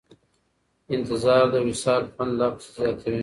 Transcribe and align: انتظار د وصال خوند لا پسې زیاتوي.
انتظار 0.95 1.43
د 1.53 1.55
وصال 1.67 2.01
خوند 2.13 2.33
لا 2.39 2.47
پسې 2.55 2.69
زیاتوي. 2.77 3.19